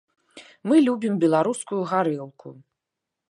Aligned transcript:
Мы 0.69 0.75
любім 0.87 1.13
беларускую 1.25 1.81
гарэлку. 1.91 2.47